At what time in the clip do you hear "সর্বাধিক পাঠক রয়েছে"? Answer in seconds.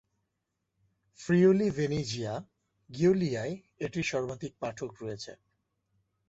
4.11-5.31